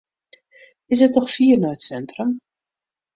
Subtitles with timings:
[0.89, 2.31] Is it noch fier nei it sintrum?